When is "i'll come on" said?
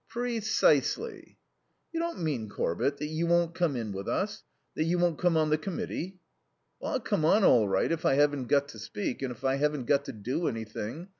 6.81-7.43